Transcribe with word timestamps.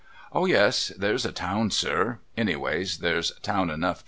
'Oh 0.33 0.47
yes, 0.47 0.87
there's 0.97 1.25
a 1.27 1.31
town, 1.31 1.69
sir! 1.69 2.17
Anyways, 2.35 2.97
there's 3.01 3.33
town 3.43 3.69
enough 3.69 3.97
to 3.99 3.99